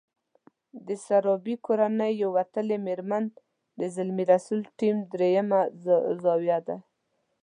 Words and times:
د 0.87 0.89
سرابي 1.05 1.55
کورنۍ 1.65 2.11
يوه 2.23 2.33
وتلې 2.37 2.77
مېرمن 2.87 3.23
د 3.79 3.81
زلمي 3.95 4.23
رسول 4.33 4.59
ټیم 4.79 4.95
درېيمه 5.11 5.61
زاویه 6.23 6.59
ده. 6.67 6.77